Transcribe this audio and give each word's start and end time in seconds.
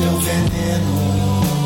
teu 0.00 0.18
veneno. 0.18 1.59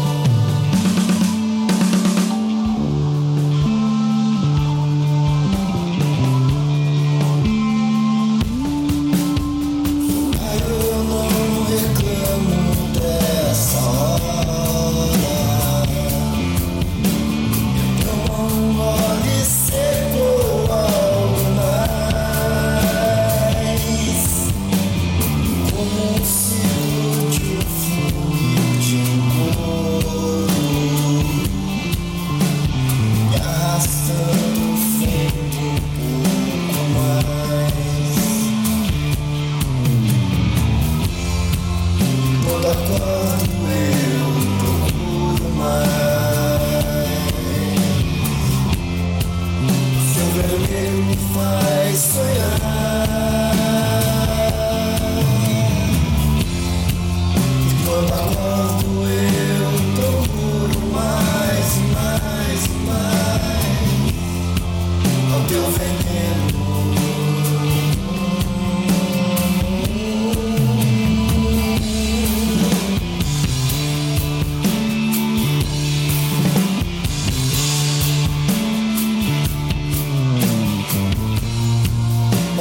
teu 65.48 65.62
veneno. 65.70 66.63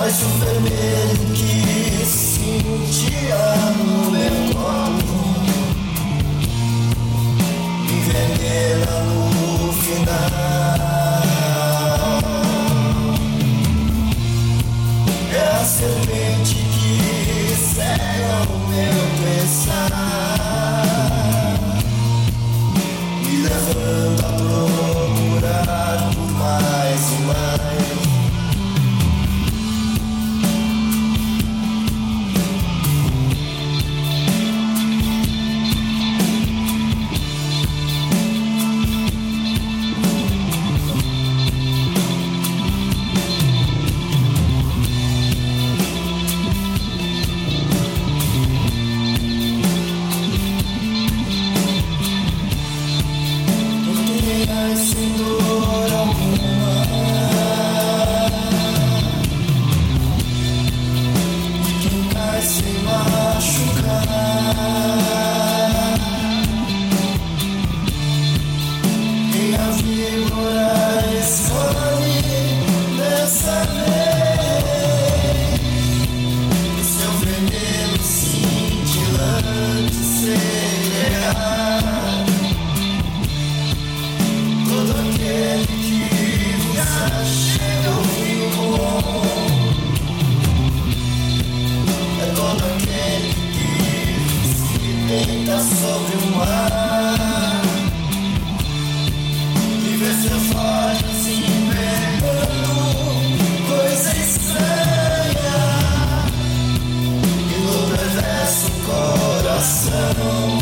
Mas 0.06 0.22
o 0.22 0.28
vermelho 0.28 1.34
que 1.34 2.06
sentia 2.06 3.38
no 3.78 4.12
meu 4.12 4.54
corpo 4.54 5.16
Envenena 7.90 9.00
no 9.06 9.72
final. 9.72 10.73
love. 63.94 64.33
coração 109.64 110.60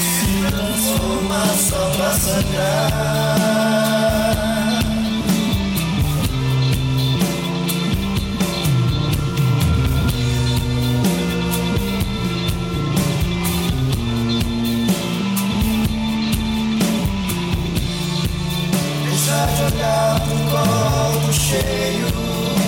se 0.00 0.32
transforma 0.50 1.42
só 1.56 1.82
pra 1.96 2.10
sangrar. 2.12 3.38
Deixa 19.04 19.38
de 19.46 19.62
olhar 19.74 20.20
pro 20.20 20.38
colo 20.50 21.32
cheio. 21.32 22.67